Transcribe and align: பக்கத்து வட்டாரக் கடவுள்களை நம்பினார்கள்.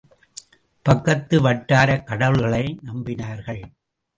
பக்கத்து 0.85 1.41
வட்டாரக் 1.41 2.03
கடவுள்களை 2.03 2.79
நம்பினார்கள். 2.85 3.63